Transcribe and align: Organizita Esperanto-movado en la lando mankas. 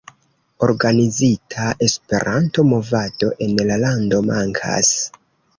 Organizita 0.67 1.67
Esperanto-movado 1.87 3.31
en 3.49 3.55
la 3.71 3.79
lando 3.87 4.23
mankas. 4.31 4.91